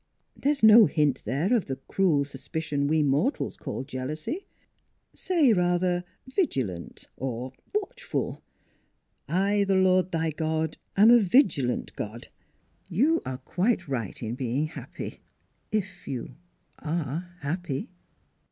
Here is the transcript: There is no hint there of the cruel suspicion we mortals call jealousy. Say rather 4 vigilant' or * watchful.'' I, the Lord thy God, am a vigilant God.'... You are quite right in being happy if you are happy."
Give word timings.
There 0.35 0.51
is 0.51 0.63
no 0.63 0.87
hint 0.87 1.21
there 1.25 1.53
of 1.55 1.65
the 1.65 1.75
cruel 1.75 2.23
suspicion 2.25 2.87
we 2.87 3.03
mortals 3.03 3.55
call 3.55 3.83
jealousy. 3.83 4.47
Say 5.13 5.53
rather 5.53 6.03
4 6.25 6.33
vigilant' 6.33 7.07
or 7.17 7.53
* 7.63 7.73
watchful.'' 7.75 8.41
I, 9.49 9.63
the 9.65 9.75
Lord 9.75 10.11
thy 10.11 10.31
God, 10.31 10.77
am 10.97 11.11
a 11.11 11.19
vigilant 11.19 11.95
God.'... 11.95 12.29
You 12.89 13.21
are 13.27 13.37
quite 13.37 13.87
right 13.87 14.23
in 14.23 14.33
being 14.33 14.65
happy 14.69 15.19
if 15.71 16.07
you 16.07 16.33
are 16.79 17.35
happy." 17.41 17.91